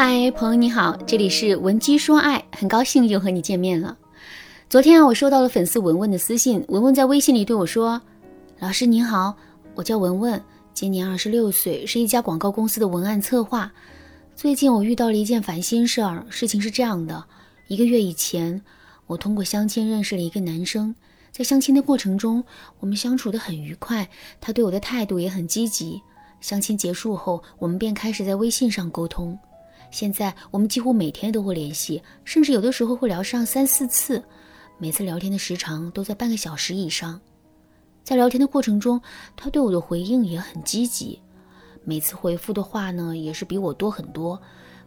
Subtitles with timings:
[0.00, 3.98] 嗨，朋友你好，这里是文姬说爱，很高兴又和你见面了。
[4.70, 8.00] 昨天啊，我收到了粉丝文文的私信，文文在微信里对我说
[8.60, 9.34] ：“老师您好，
[9.74, 10.40] 我叫文文，
[10.72, 13.72] 今年二十六岁，是一家广告公司的文案策划。
[14.36, 17.24] 最近我遇到了一件烦心事儿，事情是这样的：
[17.66, 18.62] 一个月以前，
[19.08, 20.94] 我通过相亲认识了一个男生，
[21.32, 22.44] 在相亲的过程中，
[22.78, 24.08] 我们相处的很愉快，
[24.40, 26.00] 他对我的态度也很积极。
[26.40, 29.36] 相亲结束后，我们便开始在微信上沟通。”
[29.90, 34.22] 现在我们几乎每天都会联系，甚至有的时候会聊上三四次，
[34.78, 37.20] 每次聊天的时长都在半个小时以上。
[38.04, 39.00] 在聊天的过程中，
[39.36, 41.20] 他对我的回应也很积极，
[41.84, 44.40] 每次回复的话呢也是比我多很多。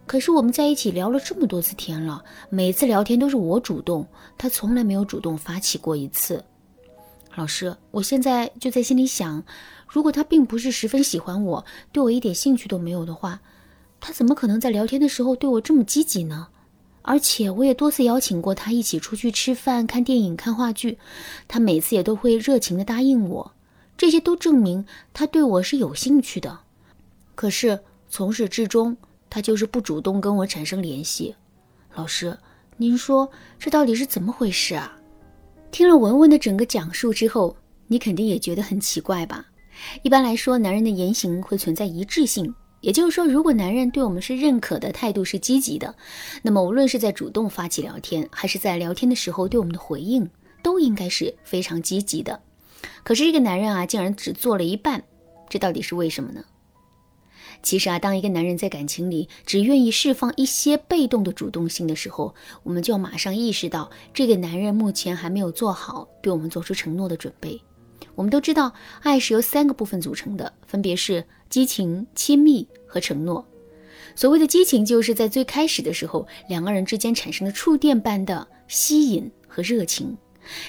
[0.06, 4.06] 可是我们在一起聊了这么多次天了，每次聊天都是我主动，
[4.36, 6.44] 他从来没有主动发起过一次。
[7.34, 9.42] 老师，我现在就在心里想，
[9.88, 13.40] 如果他并不是十分喜欢我，对我一点兴趣都没有的话。
[14.04, 16.48] 他怎么可能在聊天的时候对我这么积极呢？
[17.02, 20.98] 而且我也多次邀请过他一起出去吃饭、看电影、看话剧，
[21.46, 23.52] 他每次也都会热情地答应我，
[23.96, 26.58] 这些都证明他对我是有兴趣的。
[27.36, 27.78] 可是
[28.08, 28.96] 从始至终，
[29.30, 31.32] 他就是不主动跟我产生联系。
[31.94, 32.36] 老师，
[32.76, 34.98] 您说这到底是怎么回事啊？
[35.70, 37.56] 听了文文的整个讲述之后，
[37.86, 39.46] 你肯定也觉得很奇怪吧？
[40.02, 42.52] 一般来说，男人的言行会存在一致性。
[42.82, 45.94] 也就是说，如果男人对我们是认可的态度是积极的，
[46.42, 50.28] 那么无论是在主动发起聊天，还是在聊天的时候对我们的回应，
[50.62, 52.42] 都应该是非常积极的。
[53.04, 55.04] 可是这个男人啊，竟然只做了一半，
[55.48, 56.44] 这到底是为什么呢？
[57.62, 67.60] 其实啊，当一个男人在感情里只愿意释放一些被动的主动性的时候，我们就要马上意识到，这个男人目前还没有做好对我们做出承诺的准备。
[68.14, 68.72] 我们都知道，
[69.02, 73.46] 爱是由三个部分组成的，分别是激情、亲密和承诺。
[74.14, 80.16] 所谓的激情，就是在最开始的时候，两个人之间产生的触电般的吸引和热情。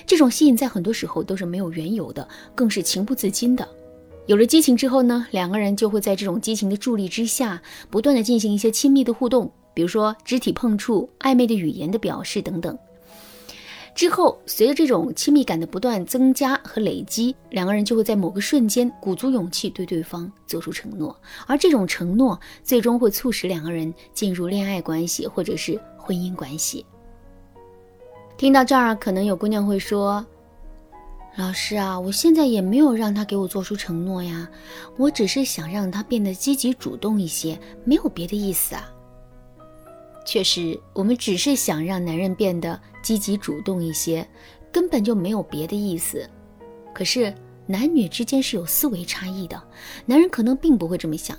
[0.06, 3.68] 这种吸引在很多时候都是没有缘由的，更是情不自禁的。
[4.28, 12.78] 有了激情之后呢，两个人就会在这种激情的助力之下，不断的进行一些亲密的互动，比如说肢体碰触、暧昧的语言的表示等等。
[13.96, 21.16] 之后，随着这种亲密感的不断增加和累积，两个人就会在某个瞬间鼓足勇气对对方做出承诺，
[21.46, 26.84] 而这种承诺最终会促使两个人进入恋爱关系或者是婚姻关系。
[28.36, 30.26] 听到这儿，可能有姑娘会说
[31.38, 34.50] ：“老师啊，我现在也没有让他给我做出承诺呀，
[34.98, 38.90] 我只是想让他变得积极主动一些，没有别的意思啊。”
[40.26, 44.28] 确实，我们只是想让男人变得积极主动一些，
[44.72, 46.28] 根本就没有别的意思。
[46.94, 47.34] 可是
[47.68, 49.62] 男女之间是有思维差异的，
[50.06, 51.38] 男人可能并不会这么想。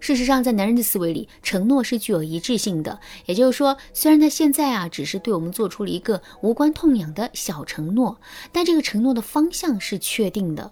[0.00, 2.98] 事实上，在男人的思维里，承诺是具有一致性的。
[3.26, 8.18] 也就是说，虽然他现在啊只是对我们做出了一个无关痛痒的小承诺，
[8.50, 10.68] 但这个承诺的方向是确定的。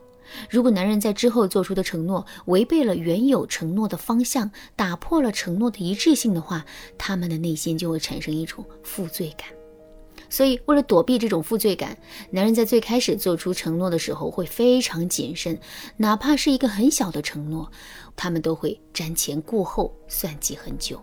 [0.48, 6.64] 如果男人在之后做出的承诺违背了原有承诺的方向，打破了承诺的一致性的话，
[6.96, 9.48] 他们的内心就会产生一种负罪感。
[10.28, 11.96] 所以，为了躲避这种负罪感，
[12.30, 15.58] 男人在最开始做出承诺的时候会非常谨慎，
[15.96, 17.68] 哪怕是一个很小的承诺，
[18.14, 21.00] 他们都会瞻前顾后，算计很久。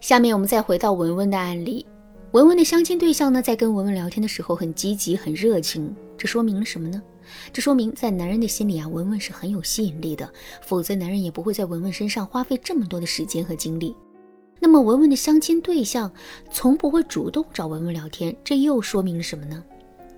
[0.00, 1.84] 下面我们再回到文文的案例，
[2.30, 7.02] 文文的相亲对象呢，在跟文文聊天的时候很积极、很热情，这说明了什么呢？
[7.52, 10.30] 这说明在男人的心里啊，文文是很有吸引力的，
[10.62, 13.94] 否则男人也不会在文文身上花费这么多的时间和精力。
[14.60, 16.10] 那么文文的相亲对象
[16.50, 19.62] 从不会主动找文文聊天，这又说明了什么呢？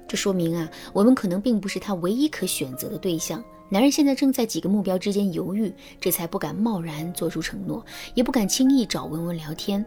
[0.09, 3.43] 这说明啊，文文可能并不是他唯一可选择的对象。
[3.73, 7.85] 男人现在正在几个目标之间犹豫，这才不敢贸然做出承诺，
[8.15, 9.87] 也不敢轻易找文文聊天。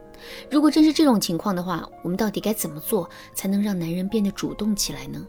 [0.49, 5.27] 如果真是这种情况的话，我们到底该怎么做才能让男人变得主动起来呢？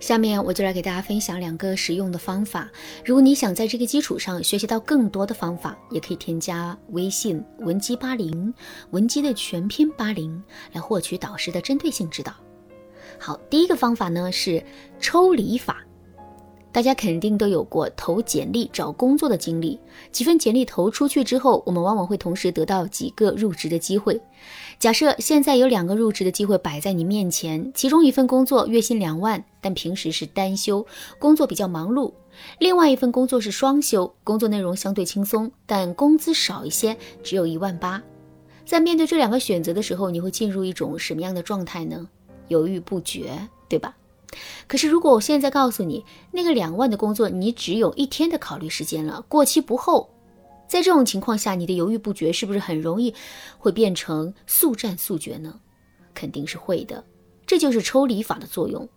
[0.00, 2.70] 下面我就来给大家分享两个实用的方法。
[3.04, 8.52] 如果你想在这个基础上学习到更多的方法，也可以添加微信文姬八零，
[8.90, 10.42] 文姬的全拼八零，
[10.72, 12.32] 来获取导师的针对性指导。
[13.18, 14.62] 好，第一个方法呢是
[15.00, 15.84] 抽离法。
[16.78, 19.80] 大家肯定都有过投简历找工作的经历，
[20.12, 24.20] 几份简历投出去之后，我们往往会同时得到几个入职的机会。
[24.78, 30.86] 假设现在有两个入职的机会摆在你面前，其中一份工作月薪两万，但平时是单休，
[31.18, 32.12] 工作比较忙碌；
[32.60, 38.00] 另外一份工作是双休，工作内容相对轻松，但工资少一些，只有一万八。
[38.64, 42.08] 在面对这两个选择的时候，你会进入一种什么样的状态呢？
[42.46, 43.36] 犹豫不决，
[43.68, 43.96] 对吧？
[44.66, 50.10] 可是，如果我现在告诉你，那个两万的工作，你只有一天的考虑时间了，过期不候，
[50.68, 53.14] 在这种情况下，你的犹豫不决是不是很容易
[53.58, 55.60] 会变成速战速决呢？
[56.14, 57.04] 肯定是会的。
[57.46, 58.88] 这就是抽离法的作用。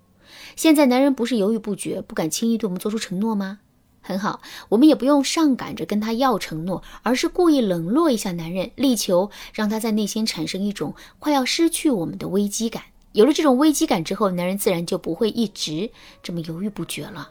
[0.55, 3.59] 现在男人不是犹豫不决，不敢轻易对我们做出承诺吗？
[4.01, 12.83] 很好，我们也不用上赶着跟他要承诺，而是故意冷落一下男人，力求让他在内心产生一种快要失去我们的危机感。
[13.13, 15.89] 有了这种危机感之后，男人自然就不会一直
[16.23, 17.29] 这么犹豫不决了。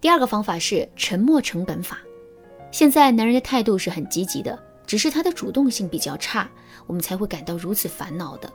[0.00, 1.98] 第二个方法是沉默成本法。
[2.70, 4.56] 现在男人的态度是很积极的，
[4.86, 6.48] 只是他的主动性比较差，
[6.86, 8.50] 我们才会感到如此烦恼的。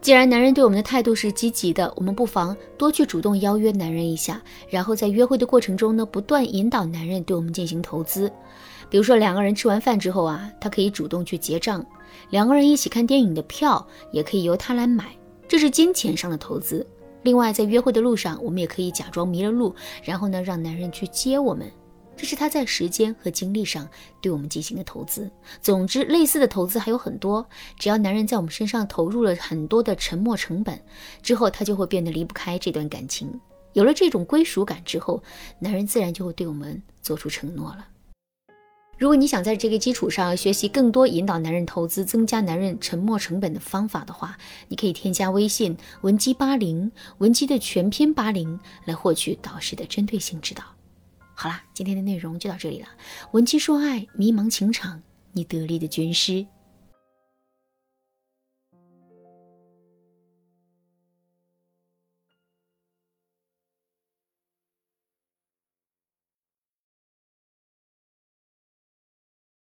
[0.00, 4.40] 既然男人对我们的态度是积极的，我们不妨多去主动邀约男人一下，
[4.70, 8.32] 然后在约会的过程中呢，不断引导男人对我们进行投资。
[8.90, 11.80] 比如说两个人吃完饭之后啊，他可以主动去结账；
[12.30, 15.16] 两个人一起看电影的票也可以由他来买，
[15.48, 16.86] 这是金钱上的投资。
[17.22, 21.70] 另外，在约会的路上，我们也可以假装迷了路，然后呢，让男人去接我们。
[22.16, 23.88] 这是他在时间和精力上
[24.20, 25.30] 对我们进行的投资。
[25.62, 27.46] 总之，类似的投资还有很多。
[27.78, 30.78] 只要男人在我们身上投入了很多的沉没成本
[31.22, 33.30] 之后，他就会变得离不开这段感情。
[33.72, 35.22] 有了这种归属感之后，
[35.58, 37.86] 男人自然就会对我们做出承诺了。
[39.00, 44.36] 如果你想在这个基础上学习更多引导男人投资、增加男人沉没成本的方法的话，
[44.68, 50.62] 你可以添加微信文姬八零，文姬的全拼八零，来获取导师的针对性指导。
[51.34, 52.88] 好啦，今天的内容就到这里了。
[53.32, 55.00] 文姬说爱，迷茫情场，
[55.32, 56.46] 你得力的军师。